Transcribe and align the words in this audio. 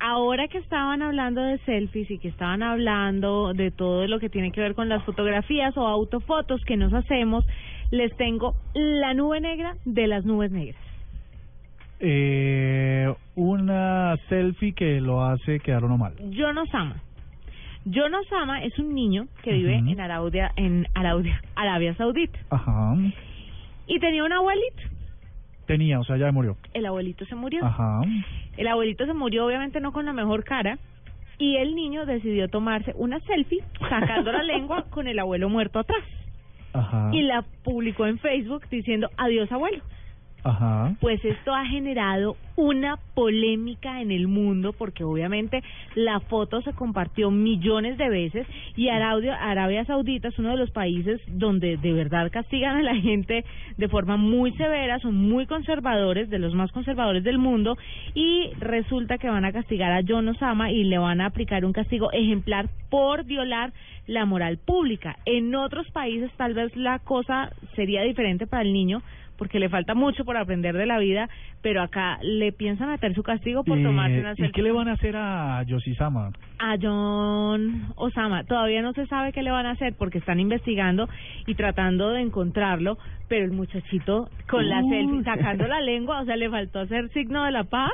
Ahora 0.00 0.46
que 0.48 0.58
estaban 0.58 1.02
hablando 1.02 1.42
de 1.42 1.58
selfies 1.58 2.10
y 2.10 2.18
que 2.18 2.28
estaban 2.28 2.62
hablando 2.62 3.52
de 3.52 3.70
todo 3.70 4.06
lo 4.06 4.20
que 4.20 4.28
tiene 4.28 4.52
que 4.52 4.60
ver 4.60 4.74
con 4.74 4.88
las 4.88 5.02
fotografías 5.04 5.76
o 5.76 5.86
autofotos 5.86 6.64
que 6.64 6.76
nos 6.76 6.92
hacemos, 6.92 7.44
les 7.90 8.16
tengo 8.16 8.54
la 8.74 9.14
nube 9.14 9.40
negra 9.40 9.74
de 9.84 10.06
las 10.06 10.24
nubes 10.24 10.52
negras. 10.52 10.80
Eh, 12.00 13.12
una 13.34 14.16
selfie 14.28 14.72
que 14.72 15.00
lo 15.00 15.24
hace 15.24 15.58
quedar 15.58 15.84
uno 15.84 15.98
mal. 15.98 16.14
Sama. 16.70 16.96
Jonas 17.84 18.26
Sama 18.28 18.62
es 18.64 18.78
un 18.78 18.94
niño 18.94 19.26
que 19.42 19.52
vive 19.52 19.76
en 19.76 19.98
Arabia, 19.98 20.52
en 20.56 20.86
Arabia, 20.94 21.40
Arabia 21.54 21.94
Saudita 21.94 22.38
Ajá. 22.50 22.96
y 23.86 23.98
tenía 23.98 24.24
un 24.24 24.32
abuelito. 24.32 24.82
Tenía, 25.68 26.00
o 26.00 26.04
sea, 26.04 26.16
ya 26.16 26.32
murió. 26.32 26.56
El 26.72 26.86
abuelito 26.86 27.26
se 27.26 27.34
murió. 27.34 27.62
Ajá. 27.62 28.00
El 28.56 28.68
abuelito 28.68 29.04
se 29.04 29.12
murió 29.12 29.44
obviamente 29.44 29.80
no 29.80 29.92
con 29.92 30.06
la 30.06 30.14
mejor 30.14 30.42
cara 30.42 30.78
y 31.36 31.56
el 31.56 31.74
niño 31.74 32.06
decidió 32.06 32.48
tomarse 32.48 32.94
una 32.96 33.20
selfie 33.20 33.62
sacando 33.78 34.32
la 34.32 34.42
lengua 34.42 34.86
con 34.90 35.06
el 35.08 35.18
abuelo 35.18 35.50
muerto 35.50 35.78
atrás 35.78 36.02
Ajá. 36.72 37.10
y 37.12 37.20
la 37.20 37.44
publicó 37.64 38.06
en 38.06 38.18
Facebook 38.18 38.64
diciendo 38.70 39.10
adiós 39.18 39.52
abuelo. 39.52 39.82
Ajá. 40.44 40.94
Pues 41.00 41.24
esto 41.24 41.54
ha 41.54 41.66
generado 41.66 42.36
una 42.56 42.98
polémica 43.14 44.00
en 44.00 44.10
el 44.10 44.28
mundo 44.28 44.72
porque 44.72 45.04
obviamente 45.04 45.62
la 45.94 46.20
foto 46.20 46.60
se 46.62 46.72
compartió 46.72 47.30
millones 47.30 47.98
de 47.98 48.08
veces 48.08 48.46
y 48.76 48.88
Arabia, 48.88 49.36
Arabia 49.36 49.84
Saudita 49.84 50.28
es 50.28 50.38
uno 50.38 50.50
de 50.50 50.56
los 50.56 50.70
países 50.70 51.20
donde 51.26 51.76
de 51.76 51.92
verdad 51.92 52.30
castigan 52.32 52.76
a 52.76 52.82
la 52.82 52.96
gente 52.96 53.44
de 53.76 53.88
forma 53.88 54.16
muy 54.16 54.52
severa, 54.52 54.98
son 54.98 55.14
muy 55.16 55.46
conservadores, 55.46 56.30
de 56.30 56.38
los 56.38 56.54
más 56.54 56.72
conservadores 56.72 57.22
del 57.24 57.38
mundo 57.38 57.76
y 58.14 58.50
resulta 58.58 59.18
que 59.18 59.28
van 59.28 59.44
a 59.44 59.52
castigar 59.52 59.92
a 59.92 60.02
John 60.06 60.28
Osama 60.28 60.70
y 60.72 60.84
le 60.84 60.98
van 60.98 61.20
a 61.20 61.26
aplicar 61.26 61.64
un 61.64 61.72
castigo 61.72 62.10
ejemplar 62.12 62.68
por 62.90 63.24
violar 63.24 63.72
la 64.08 64.24
moral 64.24 64.58
pública. 64.58 65.16
En 65.24 65.54
otros 65.54 65.88
países 65.92 66.32
tal 66.36 66.54
vez 66.54 66.74
la 66.76 66.98
cosa 66.98 67.52
sería 67.76 68.02
diferente 68.02 68.48
para 68.48 68.62
el 68.62 68.72
niño 68.72 69.00
porque 69.36 69.60
le 69.60 69.68
falta 69.68 69.94
mucho 69.94 70.24
por 70.24 70.36
aprender 70.36 70.76
de 70.76 70.84
la 70.84 70.98
vida, 70.98 71.28
pero 71.62 71.80
acá 71.80 72.18
le 72.22 72.50
piensan 72.50 72.88
meter 72.90 73.14
su 73.14 73.22
castigo 73.22 73.62
por 73.62 73.78
Eh, 73.78 73.84
tomarse 73.84 74.18
una 74.18 74.32
¿Y 74.32 74.34
selfie 74.34 74.52
qué 74.52 74.62
le 74.62 74.72
van 74.72 74.88
a 74.88 74.94
hacer 74.94 75.14
a 75.16 75.62
Yoshisama? 75.62 76.32
a 76.58 76.74
John 76.82 77.92
Osama. 77.94 78.42
Todavía 78.42 78.82
no 78.82 78.92
se 78.94 79.06
sabe 79.06 79.32
qué 79.32 79.44
le 79.44 79.52
van 79.52 79.66
a 79.66 79.72
hacer 79.72 79.94
porque 79.96 80.18
están 80.18 80.40
investigando 80.40 81.08
y 81.46 81.54
tratando 81.54 82.10
de 82.10 82.22
encontrarlo, 82.22 82.98
pero 83.28 83.44
el 83.44 83.52
muchachito 83.52 84.28
con 84.50 84.68
la 84.68 84.82
Uy. 84.82 84.90
selfie 84.90 85.22
sacando 85.24 85.68
la 85.68 85.80
lengua, 85.82 86.20
o 86.22 86.24
sea, 86.24 86.34
le 86.36 86.50
faltó 86.50 86.80
hacer 86.80 87.08
signo 87.10 87.44
de 87.44 87.52
la 87.52 87.62
paz 87.62 87.92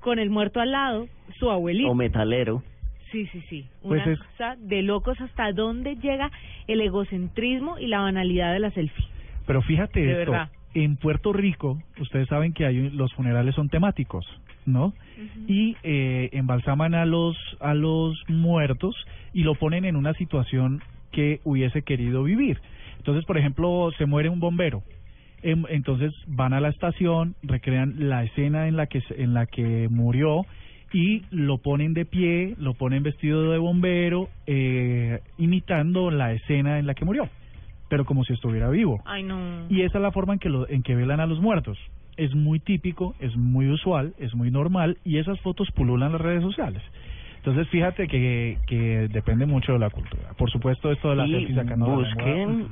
con 0.00 0.18
el 0.18 0.28
muerto 0.28 0.60
al 0.60 0.72
lado, 0.72 1.06
su 1.38 1.50
abuelito. 1.50 1.88
o 1.90 1.94
metalero. 1.94 2.62
Sí, 3.12 3.26
sí, 3.30 3.42
sí. 3.48 3.66
Pues 3.82 4.02
Una 4.02 4.12
es- 4.14 4.18
cosa 4.18 4.56
de 4.58 4.82
locos 4.82 5.20
hasta 5.20 5.52
dónde 5.52 5.96
llega 5.96 6.30
el 6.66 6.80
egocentrismo 6.80 7.78
y 7.78 7.86
la 7.86 8.00
banalidad 8.00 8.52
de 8.52 8.58
la 8.60 8.70
selfie. 8.70 9.04
Pero 9.46 9.62
fíjate 9.62 10.00
De 10.00 10.12
esto. 10.20 10.32
verdad. 10.32 10.48
En 10.74 10.96
Puerto 10.96 11.34
Rico, 11.34 11.78
ustedes 12.00 12.26
saben 12.28 12.54
que 12.54 12.64
hay 12.64 12.88
los 12.90 13.12
funerales 13.12 13.54
son 13.54 13.68
temáticos, 13.68 14.24
¿no? 14.64 14.94
Y 15.46 15.76
eh, 15.82 16.30
embalsaman 16.32 16.94
a 16.94 17.04
los 17.04 17.36
a 17.60 17.74
los 17.74 18.16
muertos 18.28 18.96
y 19.34 19.42
lo 19.42 19.54
ponen 19.54 19.84
en 19.84 19.96
una 19.96 20.14
situación 20.14 20.80
que 21.10 21.40
hubiese 21.44 21.82
querido 21.82 22.22
vivir. 22.24 22.58
Entonces, 22.96 23.26
por 23.26 23.36
ejemplo, 23.36 23.90
se 23.98 24.06
muere 24.06 24.30
un 24.30 24.40
bombero. 24.40 24.82
Em- 25.42 25.66
Entonces 25.68 26.14
van 26.26 26.54
a 26.54 26.60
la 26.60 26.68
estación, 26.70 27.34
recrean 27.42 28.08
la 28.08 28.24
escena 28.24 28.66
en 28.66 28.76
la 28.76 28.86
que 28.86 29.02
en 29.18 29.34
la 29.34 29.44
que 29.44 29.88
murió 29.90 30.46
y 30.92 31.22
lo 31.30 31.58
ponen 31.58 31.94
de 31.94 32.04
pie, 32.04 32.54
lo 32.58 32.74
ponen 32.74 33.02
vestido 33.02 33.50
de 33.50 33.58
bombero, 33.58 34.28
eh, 34.46 35.20
imitando 35.38 36.10
la 36.10 36.32
escena 36.32 36.78
en 36.78 36.86
la 36.86 36.94
que 36.94 37.04
murió, 37.04 37.28
pero 37.88 38.04
como 38.04 38.24
si 38.24 38.32
estuviera 38.34 38.68
vivo. 38.68 39.00
Ay, 39.04 39.22
no. 39.22 39.66
Y 39.68 39.82
esa 39.82 39.98
es 39.98 40.02
la 40.02 40.12
forma 40.12 40.34
en 40.34 40.38
que, 40.38 40.48
lo, 40.48 40.68
en 40.68 40.82
que 40.82 40.94
velan 40.94 41.20
a 41.20 41.26
los 41.26 41.40
muertos. 41.40 41.78
Es 42.16 42.34
muy 42.34 42.60
típico, 42.60 43.14
es 43.20 43.34
muy 43.36 43.70
usual, 43.70 44.14
es 44.18 44.34
muy 44.34 44.50
normal 44.50 44.98
y 45.04 45.18
esas 45.18 45.40
fotos 45.40 45.70
pululan 45.74 46.12
las 46.12 46.20
redes 46.20 46.42
sociales. 46.42 46.82
Entonces 47.36 47.68
fíjate 47.70 48.06
que, 48.06 48.58
que 48.68 49.08
depende 49.08 49.46
mucho 49.46 49.72
de 49.72 49.78
la 49.80 49.90
cultura. 49.90 50.32
Por 50.36 50.50
supuesto 50.50 50.92
esto 50.92 51.10
de 51.10 51.16
las 51.16 51.28
Y 51.28 51.32
selfies 51.32 51.56
sacando 51.56 51.86
la 51.86 51.96
lengua, 51.96 52.08
busquen, 52.08 52.68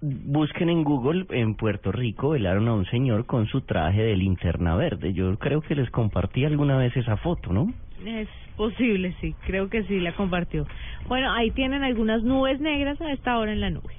busquen 0.00 0.68
en 0.68 0.84
Google, 0.84 1.26
en 1.30 1.54
Puerto 1.54 1.92
Rico, 1.92 2.30
velaron 2.30 2.68
a 2.68 2.74
un 2.74 2.84
señor 2.86 3.26
con 3.26 3.46
su 3.46 3.62
traje 3.62 4.02
de 4.02 4.16
linterna 4.16 4.76
verde. 4.76 5.12
Yo 5.12 5.36
creo 5.38 5.60
que 5.60 5.74
les 5.74 5.90
compartí 5.90 6.44
alguna 6.44 6.76
vez 6.76 6.96
esa 6.96 7.16
foto, 7.16 7.52
¿no? 7.52 7.72
Es 8.04 8.28
posible, 8.56 9.14
sí. 9.20 9.34
Creo 9.46 9.68
que 9.68 9.84
sí, 9.84 10.00
la 10.00 10.12
compartió. 10.12 10.66
Bueno, 11.08 11.32
ahí 11.32 11.50
tienen 11.50 11.82
algunas 11.82 12.22
nubes 12.22 12.60
negras 12.60 13.00
a 13.00 13.12
esta 13.12 13.38
hora 13.38 13.52
en 13.52 13.60
la 13.60 13.70
nube. 13.70 13.94